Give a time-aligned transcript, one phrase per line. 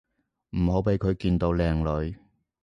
[0.57, 2.17] 唔好畀佢見到靚女